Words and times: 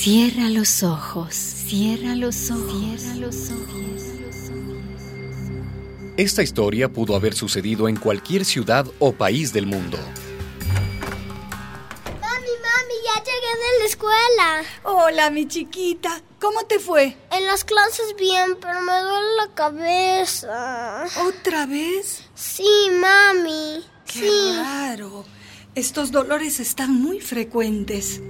Cierra 0.00 0.48
los 0.48 0.82
ojos, 0.82 1.34
cierra 1.34 2.14
los 2.14 2.50
ojos, 2.50 3.02
cierra 3.02 3.16
los 3.16 3.50
ojos. 3.50 4.02
Esta 6.16 6.42
historia 6.42 6.88
pudo 6.90 7.14
haber 7.14 7.34
sucedido 7.34 7.86
en 7.86 7.96
cualquier 7.96 8.46
ciudad 8.46 8.86
o 8.98 9.12
país 9.12 9.52
del 9.52 9.66
mundo. 9.66 9.98
Mami, 12.18 12.54
mami, 12.64 12.94
ya 13.04 13.22
llegué 13.22 13.52
de 13.60 13.78
la 13.78 13.84
escuela. 13.84 14.62
Hola, 14.84 15.28
mi 15.28 15.46
chiquita. 15.46 16.22
¿Cómo 16.40 16.64
te 16.64 16.78
fue? 16.78 17.18
En 17.30 17.46
las 17.46 17.64
clases 17.64 18.16
bien, 18.18 18.56
pero 18.58 18.80
me 18.80 19.02
duele 19.02 19.36
la 19.36 19.54
cabeza. 19.54 21.04
¿Otra 21.28 21.66
vez? 21.66 22.24
Sí, 22.34 22.88
mami. 22.98 23.84
Qué 24.06 24.20
sí. 24.20 24.52
raro. 24.56 25.26
Estos 25.74 26.10
dolores 26.10 26.58
están 26.58 26.90
muy 26.90 27.20
frecuentes. 27.20 28.22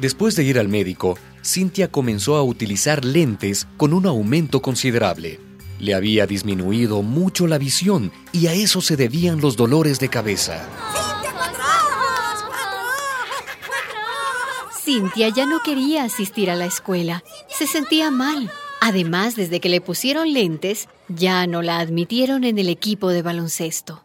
Después 0.00 0.36
de 0.36 0.44
ir 0.44 0.58
al 0.58 0.68
médico, 0.68 1.18
Cynthia 1.42 1.90
comenzó 1.90 2.36
a 2.36 2.42
utilizar 2.42 3.04
lentes 3.04 3.66
con 3.76 3.92
un 3.92 4.06
aumento 4.06 4.62
considerable. 4.62 5.40
Le 5.80 5.94
había 5.94 6.26
disminuido 6.26 7.02
mucho 7.02 7.46
la 7.46 7.58
visión 7.58 8.12
y 8.32 8.46
a 8.46 8.52
eso 8.52 8.80
se 8.80 8.96
debían 8.96 9.40
los 9.40 9.56
dolores 9.56 9.98
de 9.98 10.08
cabeza. 10.08 10.66
Cintia 14.84 15.28
ya 15.28 15.46
no 15.46 15.60
quería 15.64 16.04
asistir 16.04 16.50
a 16.50 16.56
la 16.56 16.66
escuela. 16.66 17.22
Se 17.48 17.66
sentía 17.66 18.10
mal. 18.10 18.50
Además, 18.80 19.34
desde 19.34 19.60
que 19.60 19.68
le 19.68 19.80
pusieron 19.80 20.32
lentes, 20.32 20.88
ya 21.08 21.46
no 21.46 21.62
la 21.62 21.78
admitieron 21.78 22.44
en 22.44 22.58
el 22.58 22.68
equipo 22.68 23.10
de 23.10 23.22
baloncesto. 23.22 24.02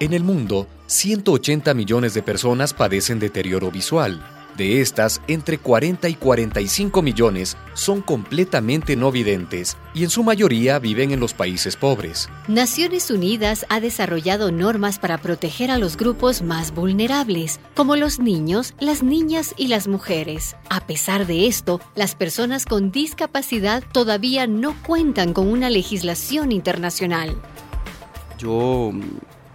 En 0.00 0.12
el 0.12 0.22
mundo, 0.22 0.68
180 0.86 1.74
millones 1.74 2.14
de 2.14 2.22
personas 2.22 2.72
padecen 2.72 3.18
deterioro 3.18 3.72
visual. 3.72 4.24
De 4.56 4.80
estas, 4.80 5.20
entre 5.26 5.58
40 5.58 6.08
y 6.08 6.14
45 6.14 7.02
millones 7.02 7.56
son 7.74 8.02
completamente 8.02 8.94
no 8.94 9.10
videntes 9.10 9.76
y 9.94 10.04
en 10.04 10.10
su 10.10 10.22
mayoría 10.22 10.78
viven 10.78 11.10
en 11.10 11.18
los 11.18 11.34
países 11.34 11.74
pobres. 11.74 12.28
Naciones 12.46 13.10
Unidas 13.10 13.66
ha 13.70 13.80
desarrollado 13.80 14.52
normas 14.52 15.00
para 15.00 15.18
proteger 15.18 15.72
a 15.72 15.78
los 15.78 15.96
grupos 15.96 16.42
más 16.42 16.72
vulnerables, 16.72 17.58
como 17.74 17.96
los 17.96 18.20
niños, 18.20 18.74
las 18.78 19.02
niñas 19.02 19.52
y 19.56 19.66
las 19.66 19.88
mujeres. 19.88 20.54
A 20.70 20.86
pesar 20.86 21.26
de 21.26 21.48
esto, 21.48 21.80
las 21.96 22.14
personas 22.14 22.66
con 22.66 22.92
discapacidad 22.92 23.82
todavía 23.90 24.46
no 24.46 24.80
cuentan 24.84 25.32
con 25.32 25.48
una 25.48 25.70
legislación 25.70 26.52
internacional. 26.52 27.36
Yo. 28.38 28.92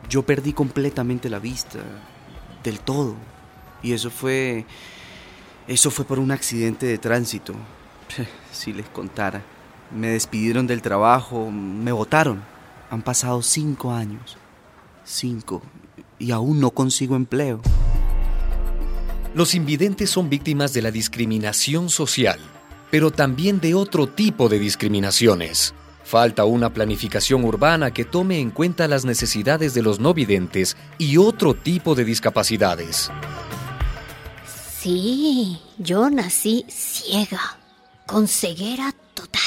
Yo 0.10 0.24
perdí 0.24 0.54
completamente 0.54 1.30
la 1.30 1.40
vista. 1.40 1.80
Del 2.64 2.80
todo. 2.80 3.16
Y 3.82 3.94
eso 3.94 4.10
fue. 4.10 4.66
Eso 5.68 5.92
fue 5.92 6.06
por 6.06 6.20
un 6.20 6.32
accidente 6.32 6.86
de 6.86 6.98
tránsito. 6.98 7.54
Si 8.52 8.72
les 8.72 8.88
contara. 8.88 9.42
Me 9.92 10.10
despidieron 10.10 10.68
del 10.68 10.82
trabajo, 10.82 11.50
me 11.50 11.92
votaron. 11.92 12.44
Han 12.92 13.02
pasado 13.02 13.42
cinco 13.42 13.92
años. 13.92 14.38
Cinco. 15.04 15.62
Y 16.20 16.32
aún 16.32 16.60
no 16.60 16.70
consigo 16.70 17.16
empleo. 17.16 17.62
Los 19.36 19.56
invidentes 19.56 20.12
son 20.12 20.30
víctimas 20.30 20.74
de 20.74 20.84
la 20.84 20.92
discriminación 20.92 21.90
social, 21.90 22.40
pero 22.92 23.10
también 23.10 23.60
de 23.60 23.74
otro 23.74 24.06
tipo 24.08 24.48
de 24.48 24.60
discriminaciones. 24.60 25.74
Falta 26.04 26.46
una 26.46 26.72
planificación 26.74 27.44
urbana 27.46 27.92
que 27.92 28.04
tome 28.04 28.40
en 28.40 28.52
cuenta 28.52 28.88
las 28.88 29.06
necesidades 29.06 29.74
de 29.74 29.82
los 29.82 30.00
no 30.00 30.14
videntes 30.14 30.76
y 30.98 31.18
otro 31.18 31.54
tipo 31.54 31.96
de 31.96 32.04
discapacidades. 32.06 33.10
Sí, 34.80 35.62
yo 35.78 36.10
nací 36.10 36.66
ciega, 36.68 37.58
con 38.06 38.28
ceguera 38.28 38.94
total. 39.14 39.42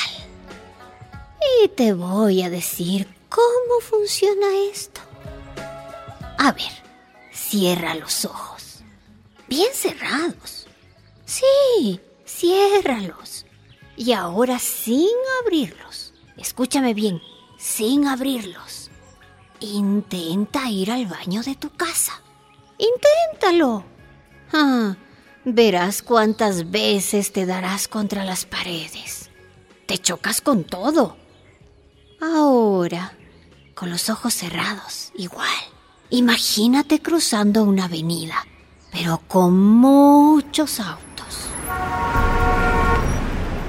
Y 1.63 1.69
te 1.69 1.93
voy 1.93 2.43
a 2.43 2.49
decir 2.49 3.07
cómo 3.29 3.81
funciona 3.81 4.47
esto. 4.73 5.03
A 6.39 6.53
ver, 6.53 6.73
cierra 7.33 7.95
los 7.95 8.25
ojos. 8.25 8.83
Bien 9.47 9.73
cerrados. 9.75 10.67
Sí, 11.27 12.01
ciérralos. 12.27 13.45
Y 13.97 14.13
ahora 14.13 14.59
sin 14.59 15.09
abrirlos. 15.45 16.15
Escúchame 16.37 16.95
bien, 16.95 17.23
sin 17.59 18.07
abrirlos. 18.07 18.91
Intenta 19.61 20.69
ir 20.71 20.91
al 20.91 21.07
baño 21.07 21.43
de 21.43 21.55
tu 21.55 21.71
casa. 21.71 22.23
Inténtalo. 22.79 23.85
Ah, 24.53 24.97
verás 25.45 26.03
cuántas 26.03 26.71
veces 26.71 27.33
te 27.33 27.47
darás 27.47 27.89
contra 27.89 28.25
las 28.25 28.45
paredes. 28.45 29.31
Te 29.87 29.99
chocas 29.99 30.41
con 30.41 30.65
todo. 30.65 31.17
Ahora, 32.21 33.13
con 33.75 33.91
los 33.91 34.11
ojos 34.11 34.35
cerrados, 34.35 35.13
igual. 35.17 35.49
Imagínate 36.11 37.01
cruzando 37.01 37.63
una 37.65 37.85
avenida, 37.85 38.47
pero 38.93 39.21
con 39.27 39.59
muchos 39.59 40.81
autos. 40.81 41.49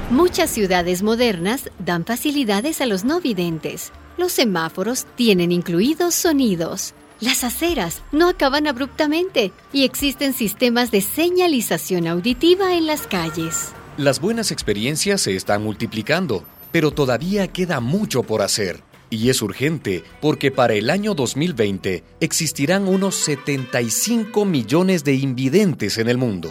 Muchas 0.10 0.50
ciudades 0.50 1.04
modernas 1.04 1.70
dan 1.80 2.06
facilidades 2.06 2.80
a 2.80 2.86
los 2.86 3.04
no 3.04 3.20
videntes. 3.20 3.92
Los 4.16 4.32
semáforos 4.32 5.06
tienen 5.18 5.52
incluidos 5.52 6.16
sonidos. 6.16 6.94
Las 7.20 7.44
aceras 7.44 8.04
no 8.14 8.30
acaban 8.30 8.68
abruptamente 8.68 9.52
y 9.74 9.84
existen 9.84 10.32
sistemas 10.32 10.92
de 10.92 11.02
señalización 11.02 12.08
auditiva 12.08 12.74
en 12.74 12.88
las 12.88 13.06
calles. 13.06 13.74
Las 13.98 14.22
buenas 14.22 14.52
experiencias 14.52 15.20
se 15.20 15.36
están 15.36 15.62
multiplicando, 15.62 16.46
pero 16.72 16.92
todavía 16.92 17.50
queda 17.50 17.82
mucho 17.82 18.24
por 18.24 18.42
hacer. 18.42 18.84
Y 19.10 19.30
es 19.30 19.42
urgente 19.42 20.06
porque 20.22 20.52
para 20.52 20.76
el 20.76 20.90
año 20.90 21.16
2020 21.16 22.06
existirán 22.22 22.88
unos 22.88 23.16
75 23.16 24.46
millones 24.46 25.04
de 25.04 25.16
invidentes 25.16 25.98
en 25.98 26.08
el 26.08 26.18
mundo. 26.18 26.50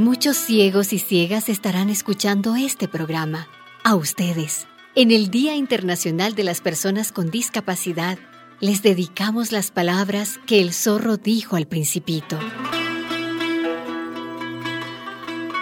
Muchos 0.00 0.38
ciegos 0.38 0.94
y 0.94 0.98
ciegas 0.98 1.50
estarán 1.50 1.90
escuchando 1.90 2.56
este 2.56 2.88
programa. 2.88 3.48
A 3.84 3.96
ustedes, 3.96 4.66
en 4.94 5.10
el 5.10 5.30
Día 5.30 5.56
Internacional 5.56 6.34
de 6.34 6.42
las 6.42 6.62
Personas 6.62 7.12
con 7.12 7.28
Discapacidad, 7.28 8.18
les 8.60 8.80
dedicamos 8.80 9.52
las 9.52 9.70
palabras 9.70 10.40
que 10.46 10.62
el 10.62 10.72
zorro 10.72 11.18
dijo 11.18 11.56
al 11.56 11.66
principito. 11.66 12.38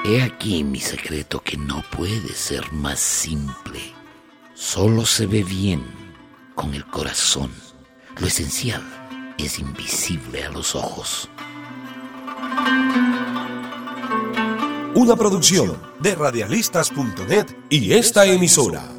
He 0.04 0.22
aquí 0.22 0.62
mi 0.62 0.78
secreto 0.78 1.40
que 1.40 1.56
no 1.56 1.82
puede 1.90 2.32
ser 2.32 2.70
más 2.70 3.00
simple. 3.00 3.80
Solo 4.54 5.04
se 5.04 5.26
ve 5.26 5.42
bien 5.42 5.82
con 6.54 6.74
el 6.74 6.84
corazón. 6.84 7.50
Lo 8.20 8.28
esencial 8.28 8.84
es 9.36 9.58
invisible 9.58 10.44
a 10.44 10.50
los 10.50 10.76
ojos. 10.76 11.28
Una 14.98 15.14
producción 15.14 15.76
de 16.00 16.16
radialistas.net 16.16 17.46
y 17.70 17.92
esta 17.92 18.26
emisora. 18.26 18.97